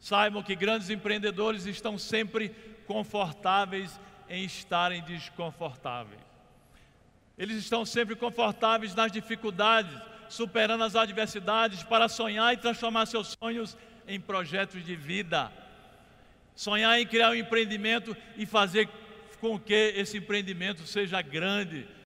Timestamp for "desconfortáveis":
5.02-6.20